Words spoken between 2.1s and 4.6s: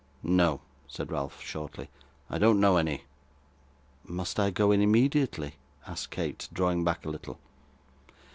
'I don't know any.' 'Must I